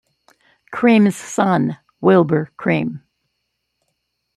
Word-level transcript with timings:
Cream's 0.71 1.15
son, 1.15 1.77
Wilbur 2.01 2.47
Cream. 2.57 3.03